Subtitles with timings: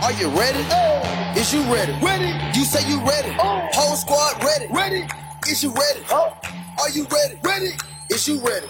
[0.00, 0.64] Are you ready?
[0.70, 1.02] Oh.
[1.34, 1.92] Is you ready?
[2.00, 2.30] Ready.
[2.54, 3.34] You say you ready.
[3.74, 4.66] Whole squad ready.
[4.72, 5.04] Ready.
[5.50, 6.00] Is you ready?
[6.08, 6.32] Oh.
[6.78, 7.34] Are you ready?
[7.42, 7.72] Ready.
[8.08, 8.68] Is you ready?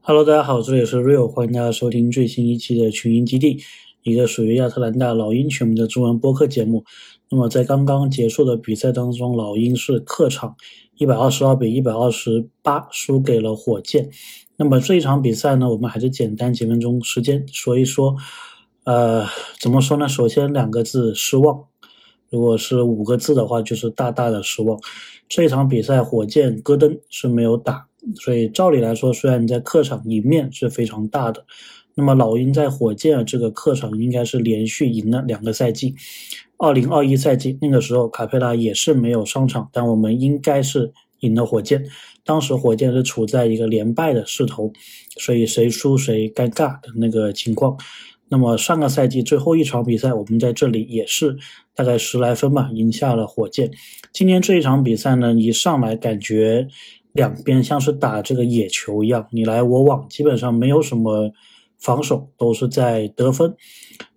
[0.00, 3.62] Hello，大家好，这里是 Real，欢迎大家收听最新一期的群英基地，
[4.02, 6.82] 一个属于亚特兰大老鹰球迷的中文播客节目。
[7.28, 10.56] 那么在刚刚结束的比赛当中，老鹰是客场
[10.96, 14.08] 一百二十二比一百二十八输给了火箭。
[14.56, 18.16] 那么这一场比赛呢，我们还是简单几分钟时间说一说。
[18.84, 19.26] 呃，
[19.60, 20.08] 怎么说呢？
[20.08, 21.64] 首先两个字，失望。
[22.30, 24.78] 如果是五个字的话，就是大大的失望。
[25.28, 27.86] 这一场比赛，火箭戈登是没有打。
[28.14, 31.44] 所以照理来说，虽然你在客场赢面是非常大的，
[31.96, 35.96] 那么老鹰在火箭这个客场应该是连续赢了两个赛季。
[36.56, 41.84] 二零二一赛季那个时候卡佩拉也是没有上场，但我们应该是赢了火箭。
[42.26, 44.70] 当时火箭是处在一个连败的势头，
[45.18, 47.78] 所以谁输谁尴尬的那个情况。
[48.28, 51.38] 那么上个赛季最后一场比赛，我们在这里也是
[51.74, 53.70] 大概十来分吧，赢下了火箭。
[54.12, 56.68] 今天这一场比赛呢，一上来感觉。
[57.12, 61.32] 两边像是打这个野球一样，你来我往，基本上没有什么
[61.78, 63.56] 防守，都是在得分。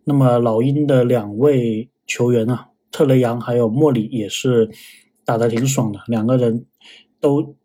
[0.03, 4.69] 那么老鹰的两位球员啊，特雷杨还有莫里也是
[5.23, 6.65] 打得挺爽的，两个人
[7.21, 7.55] 都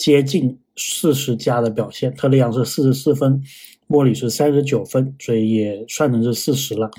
[0.00, 2.12] 接近四十加的表现。
[2.14, 3.40] 特雷杨是四十四分，
[3.86, 6.90] 莫里是三十九分，所以也算成是四十了。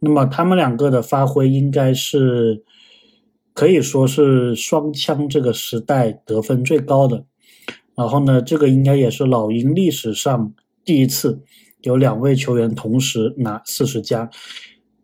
[0.00, 2.62] 那么他们两个的发挥应该是。
[3.54, 7.24] 可以说是双枪这个时代得分最高的，
[7.96, 10.54] 然后呢，这个应该也是老鹰历史上
[10.84, 11.42] 第一次
[11.82, 14.30] 有两位球员同时拿四十加，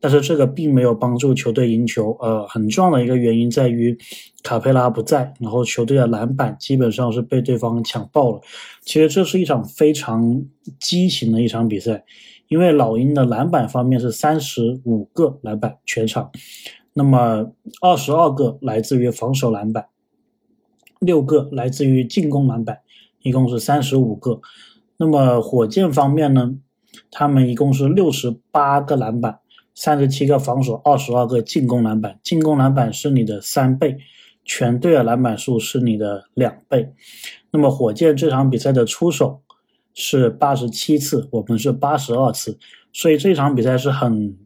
[0.04, 2.14] 但是这个并没有帮助球队赢球。
[2.20, 3.96] 呃，很重要的一个原因在于
[4.42, 8.42] 卡佩拉不在，然后球队的篮板基本上是被对方抢爆了。
[8.82, 10.44] 其实这是一场非常
[10.78, 12.04] 畸形的一场比赛，
[12.48, 16.30] 因为老鹰的篮板方面是三十五个篮板全场。
[16.92, 19.86] 那么二十二个来自于防守篮板，
[21.00, 22.80] 六个来自于进攻篮板，
[23.22, 24.42] 一共是三十五个。
[24.98, 26.56] 那么火箭方面呢，
[27.10, 29.38] 他们一共是六十八个篮板，
[29.74, 32.18] 三十七个防守，二十二个进攻篮板。
[32.22, 33.98] 进攻篮板是你的三倍，
[34.44, 36.92] 全队的篮板数是你的两倍。
[37.50, 39.42] 那么火箭这场比赛的出手
[39.92, 42.58] 是八十七次，我们是八十二次，
[42.92, 44.38] 所以这场比赛是很。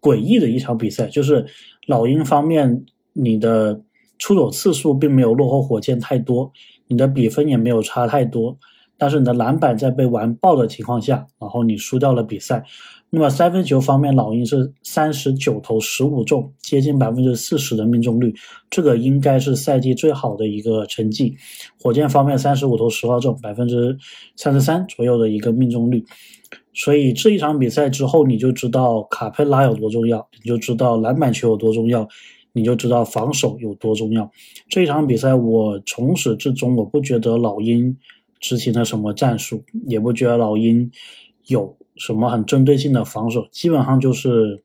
[0.00, 1.44] 诡异的一场比赛，就是
[1.88, 3.82] 老鹰方面，你的
[4.16, 6.52] 出手次数并没有落后火箭太多，
[6.86, 8.56] 你的比分也没有差太多，
[8.96, 12.64] 但是你的篮板在被完爆的情况下，然后你输掉了比赛。
[13.10, 18.34] 那么三分球方面，老鹰是三十九投十五中，接近百分之四十的命中率，
[18.68, 21.34] 这个应该是赛季最好的一个成绩。
[21.80, 23.96] 火箭方面三十五投十二中，百分之
[24.36, 26.04] 三十三左右的一个命中率。
[26.74, 32.06] 所以这一场比赛之后，你就知道卡佩拉有多重要，你就知道篮板球有多重要，
[32.52, 34.30] 你就知道防守有多重要。
[34.68, 37.96] 这一场比赛，我从始至终我不觉得老鹰
[38.38, 40.90] 执行了什么战术，也不觉得老鹰
[41.46, 44.62] 有什么很针对性的防守，基本上就是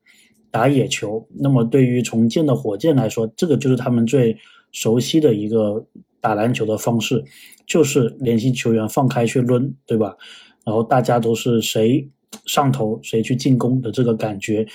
[0.51, 1.27] 打野球。
[1.39, 4.38] 那么对于重建的火箭来说，这个就是他们最
[4.71, 5.85] 熟悉的一个
[6.21, 7.23] 打篮球的方式，
[7.66, 10.16] 就是联系球员放开去抡，对吧？
[10.66, 12.09] 然后大家都是谁
[12.45, 14.65] 上头谁去进攻的这个感觉，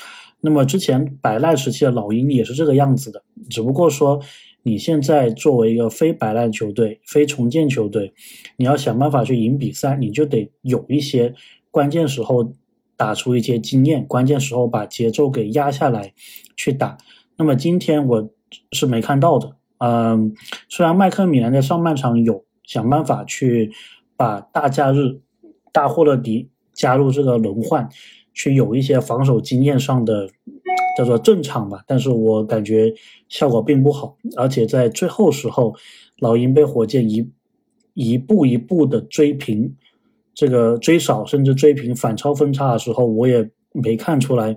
[0.41, 4.21] 那么之前摆烂时期的老鹰也是这个样子的，只不过说
[4.63, 8.13] 你现在作为一个非摆烂球队、非重建球队，
[8.59, 11.35] 你要想办法去赢比赛，你就得有一些
[11.71, 12.53] 关键时候
[12.97, 16.13] 打出一些经验，关键时候把节奏给压下来
[16.57, 16.99] 去打。
[17.37, 18.31] 那么今天我
[18.73, 20.35] 是没看到的，嗯，
[20.69, 23.73] 虽然麦克米兰在上半场有想办法去
[24.17, 25.21] 把大假日。
[25.71, 27.89] 大霍勒迪加入这个轮换，
[28.33, 30.29] 去有一些防守经验上的
[30.97, 32.93] 叫做正常吧，但是我感觉
[33.29, 35.75] 效果并不好，而且在最后时候，
[36.19, 37.31] 老鹰被火箭一
[37.95, 39.77] 一步一步的追平，
[40.39, 44.57] 这个追少甚至追平反超分差的时候，我也没看出来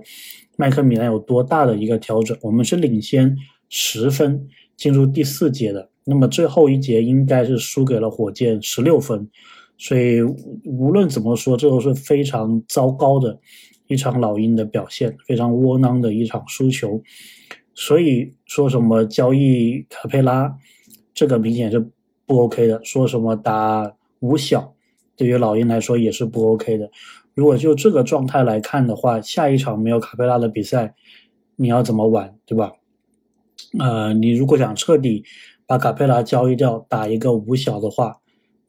[0.56, 2.38] 麦克米兰有多大的一个调整。
[2.40, 3.36] 我们是领先
[3.68, 4.46] 十分
[4.76, 9.28] 进入第四节的，那么最后一节应该是输给了火箭十六分。
[9.76, 13.36] 所以无论怎么说，这都是非常糟糕的
[13.88, 17.02] 一场老鹰的表现，非常窝囊的一场输球。
[17.74, 20.56] 所以说什么交易卡佩拉，
[21.12, 21.84] 这个明显是
[22.24, 22.80] 不 OK 的。
[22.84, 24.72] 说什么打五小，
[25.22, 26.90] 对于老鹰来说也是不 OK 的。
[27.32, 30.96] 如果就这个状态来看的话，下一场没有卡佩拉的比赛，
[31.54, 32.72] 你要怎么玩，对吧？
[33.78, 35.24] 呃，你如果想彻底
[35.64, 38.16] 把卡佩拉交易掉，打一个五小的话。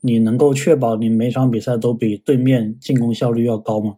[0.06, 3.96] 你能够确保你每场比赛都比对面进攻效率要高吗？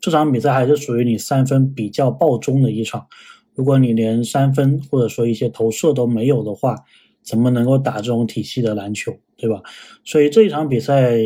[0.00, 3.08] 这场比赛还是属于你三分比较暴中的一场。
[3.56, 6.76] 如果你连三分或者说一些投射都没有的话，
[7.24, 9.60] 怎么能够打这种体系的篮球，对吧？
[10.04, 11.18] 所以这一场比赛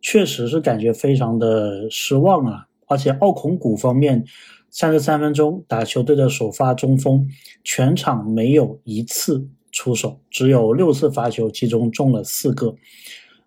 [0.00, 2.66] 确实是感觉非常的失望啊！
[2.86, 4.24] 而且奥孔古方面，
[4.70, 7.28] 三十三分钟打球队的首发中锋，
[7.62, 12.74] 全场没有一次出手，只有六次罚球，其中中了四个。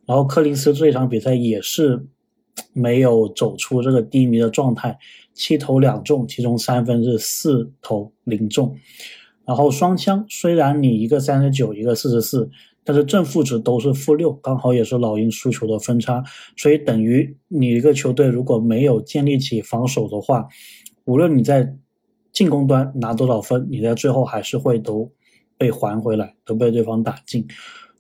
[0.05, 2.05] 然后柯林斯这一场比赛也是
[2.71, 4.97] 没有走出这个低迷的状态，
[5.33, 8.77] 七投两中，其中三分是四投零中。
[9.45, 12.49] 然后双枪虽然你一个三十九，一个四十四，
[12.83, 16.23] 但是正负值都是负六，刚好也是老鹰输球的分差，
[16.57, 20.47] 所以等于你一个球队如果没有建立起防守的话，
[21.05, 21.75] 无论你在
[22.31, 25.11] 进攻端拿多少分，你在最后还是会都
[25.57, 27.47] 被还回来，都被对方打进，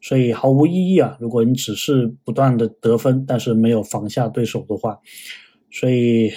[0.01, 1.17] 所以毫无意义啊！
[1.19, 4.99] 如果你只是不断的得分，但是没有防下对手的话，
[5.71, 6.31] 所以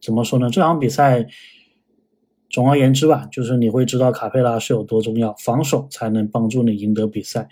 [0.00, 0.50] 怎么说呢？
[0.50, 1.26] 这场比赛。
[2.54, 7.48] 总而言之吧，就是你会知道卡佩拉是有多重要，防守才能帮助你赢得比赛，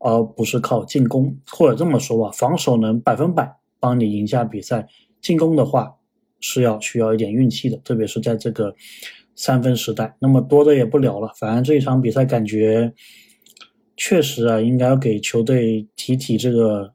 [0.00, 1.34] 而不是靠进攻。
[1.48, 4.88] 或者这么说吧，防守能百分百帮你赢下比赛，
[5.20, 5.94] 进攻的话
[6.40, 8.74] 是要需要一点运气的，特别是在这个
[9.36, 10.16] 三分时代。
[10.18, 12.92] 那么多的也不聊了，反正这一场比赛感觉
[13.96, 16.92] 确实啊，应该要给球队提提这个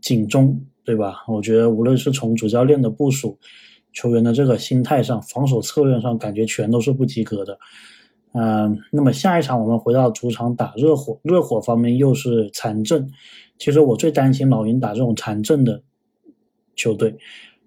[0.00, 1.24] 警钟，对吧？
[1.26, 3.36] 我觉得无论是从主教练的部署。
[3.92, 7.58] 球员的这个心态上，防守策略上，感觉全都是不及格的。
[8.38, 13.08] 嗯，那么下一场我们回到主场打热火，热火方面又是残阵。
[13.58, 15.82] 其实我最担心老鹰打这种残阵的
[16.74, 17.16] 球队，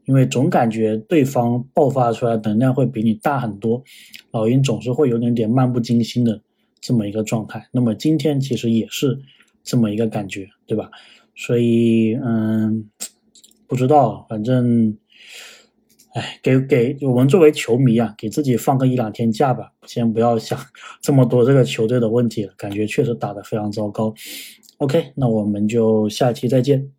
[0.06, 3.83] 因为总感觉对方爆发出来能量会比你大很多，
[4.31, 6.39] 老鹰总是会有点点漫不经心的
[6.80, 7.68] 这么一个状态。
[7.72, 9.19] 那么今天其实也是
[9.63, 10.92] 这么一个感觉，对吧？
[11.36, 12.88] 所以，嗯，
[13.65, 14.95] 不知道，反正。
[16.14, 20.60] 哎，给给我们作为球迷啊，给自己放个一两天假吧，先不要想
[21.02, 24.14] 这么多这个球队的问题了，感觉确实打得非常糟糕。
[24.78, 26.99] OK，那我们就下期再见。